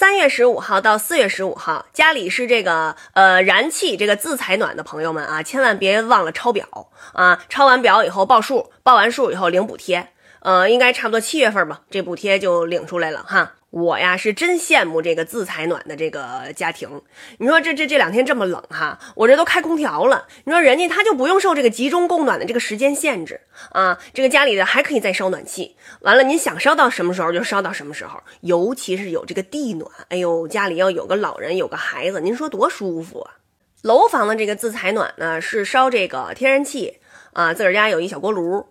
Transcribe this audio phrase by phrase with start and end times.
[0.00, 6.66] 三月十五号到四月十五号，家里是这个呃燃气这个自采暖的朋友们啊，千万别忘了抄表
[7.12, 7.44] 啊！
[7.50, 10.08] 抄完表以后报数，报完数以后领补贴，
[10.40, 13.56] 呃，应该差不多七月份吧，这补贴就领出来了哈。
[13.70, 17.02] 我呀是真羡慕这个自采暖的这个家庭。
[17.38, 20.26] 你说这这这两天这么冷哈，我这都开空调了。
[20.44, 25.76] 你说人家他就不用受这个集中供暖的这个时间限制啊，这个家里的还可以再烧暖气。
[26.00, 28.20] 完了，您想烧到什么时候就烧到什么时候。
[28.40, 33.36] 尤其是有这个地暖，哎呦，家里要有个老人有个孩子，您说多舒服啊！
[33.82, 36.98] 楼房的这个自采暖呢是烧这个天然气
[37.34, 38.66] 啊，自个儿家有一小锅炉。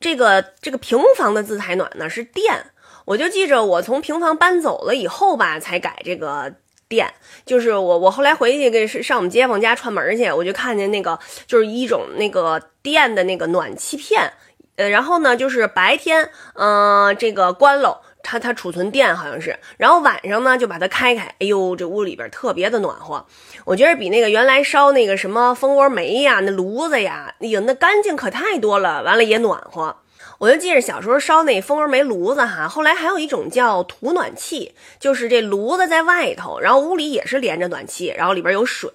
[0.00, 2.72] 这个这个平房的自采暖呢是电。
[3.10, 6.54] 我就记着，我从平房搬走了以后吧，才改这个
[6.88, 7.12] 电。
[7.44, 14.32] 就是我，我后来回去给上我们街坊家串门去，我就看见那个就是一种那个电的那个暖气片，
[14.76, 23.26] 呃，然后呢，就是白天，嗯，这个关了，它它储存电好像是，然后晚上呢就把它开开，哎呦，这屋里边特别的暖和。
[23.64, 29.96] 我觉得比那个原来烧那个什么蜂窝煤呀、那炉子呀，哎呦，那干净可太多了，完了也暖和。
[30.40, 38.90] 我就记着小时候烧那蜂窝煤炉子哈，后来还有一种叫土暖气，就是这炉子在外头，然后屋里也是连着暖气，然后里边有水，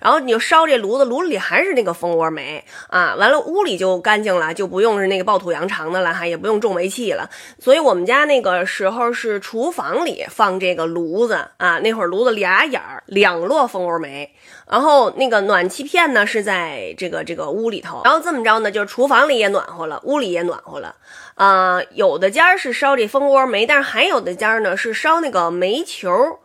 [0.00, 7.28] 然后你就烧这炉子，炉子里还是那个蜂窝煤啊，完了屋里就干净了，就不用是那个暴土扬长的了哈，也不用重煤气了。
[7.58, 14.30] 所以我们家那个时候是厨房里放这个炉子啊，那会儿炉子俩眼儿两摞蜂窝煤，
[14.66, 20.85] 然后那个暖气片呢是在这个这个屋里头，然后这么着呢，就是厨房里也暖和了，屋里也暖和了。
[21.34, 26.38] 啊，有的家是烧这蜂窝煤，但是还有的家呢是烧那个煤球。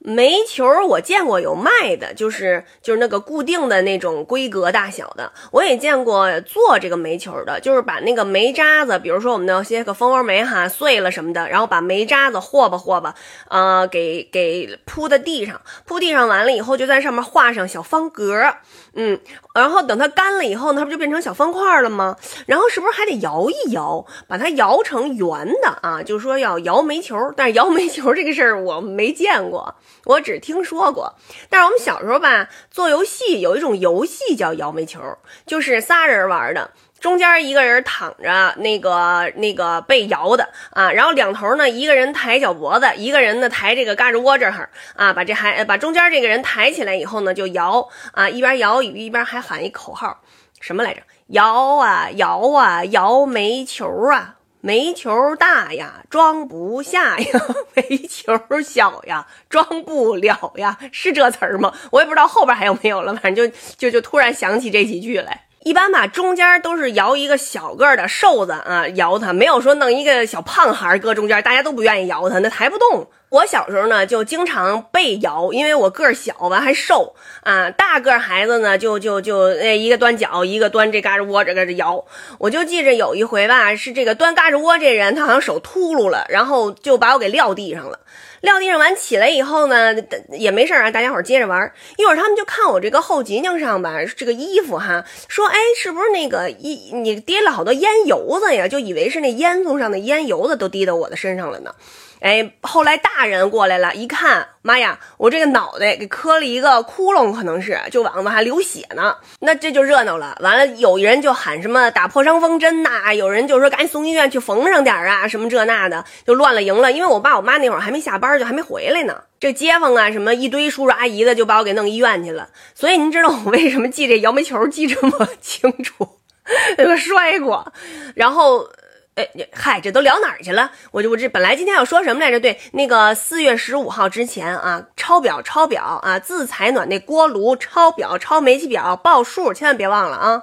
[0.00, 5.32] 煤球我见过有卖的，就是就是那个固定的那种规格大小的。
[5.50, 13.14] 我也见过做这个煤球的，就是把那个煤渣子，比如说我们那些个蜂窝煤哈碎了什么的，然后把煤渣子和吧和吧，
[13.48, 18.54] 呃，给给铺在地上，铺地上完了以后，就在上面画上小方格，
[18.94, 19.18] 嗯，
[19.52, 22.16] 然后等它干了以后，它不就变成小方块了吗？
[22.46, 25.28] 然后是不是还得摇一摇，把它摇成圆
[25.60, 26.02] 的啊？
[26.04, 29.74] 就是说要摇煤球，但是摇煤球这个事儿我没见过。
[30.04, 31.14] 我只听说过，
[31.48, 35.00] 但是我们小时候吧，做游戏有一种游戏叫摇煤球，
[35.46, 50.20] 就是仨人玩的，中间一个人躺着，那个那个被摇的啊，然后两头呢，一个人抬脚脖子，一个人呢抬这个嘎吱窝这儿啊，把这还把中间这个人抬起来以后呢，就摇啊，一边摇一边还喊一口号，
[50.60, 51.02] 什么来着？
[51.28, 54.36] 摇啊摇啊摇煤球啊！
[54.60, 57.40] 煤球大呀，装不下呀；
[57.74, 60.76] 煤球小呀，装不了呀。
[60.92, 61.72] 是这词儿吗？
[61.92, 63.14] 我也不知道后边还有没有了。
[63.16, 65.44] 反正就就就突然想起这几句来。
[65.64, 73.10] 一般吧，中间都是摇一个小个的瘦子啊，摇他，没有说弄一个小胖孩搁中间，大家都不愿意摇他，那抬不动。
[73.30, 77.70] 我小时候呢，就经常被摇，因为我个儿小吧，还瘦啊。
[77.70, 82.04] 大个孩子呢，就就就呃，一个端脚，一个端这嘎吱窝，这个这摇。
[82.38, 88.00] 我就记着有一回吧，是这个端嘎吱窝这人，他好像手秃噜了，然后就把我给撂地上了。
[88.40, 89.94] 撂地上完起来以后呢，
[90.30, 91.70] 也没事啊，大家伙接着玩。
[91.96, 98.68] 一会儿他们就看我这个后脊梁上吧，这个衣服哈，说哎，是不是那个一你滴了好多烟油子呀？
[98.68, 101.74] 就以为是那烟囱上的烟油子都滴到我的身上了呢。
[102.20, 109.16] 哎，后来大大人过来了，一看，妈呀，我这个脑袋给磕了一个窟窿，可能是就往外还流血呢。
[109.40, 110.38] 那这就热闹了。
[110.40, 116.92] 完了，有人就喊什么打破伤风针呐，有人就说赶紧送医院去缝上点啊，什么这那的，就乱了营了。
[116.92, 119.20] 因为我爸我妈那会儿还没下班，就还没回来呢。
[119.40, 122.50] 这街坊啊，什么一堆叔叔阿姨的，就把我给弄医院去了。
[122.72, 126.08] 所以您知道我为什么记这摇煤球记这么清楚？
[126.78, 127.72] 那个摔过，
[128.14, 128.70] 然后。
[129.18, 130.70] 哎，嗨，这都聊哪儿去了？
[130.92, 132.38] 我就我这本来今天要说什么来着？
[132.38, 140.42] 对，那个四月十五号之前啊，抄表抄表啊，自采暖那锅炉抄表抄煤气表报数，千万别忘了啊。